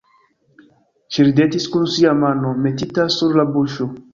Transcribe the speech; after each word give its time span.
Ŝi 1.17 1.25
ridetis 1.27 1.67
kun 1.75 1.85
sia 1.97 2.17
mano 2.25 2.57
metita 2.65 3.07
sur 3.19 3.41
la 3.43 3.47
buŝo. 3.55 3.89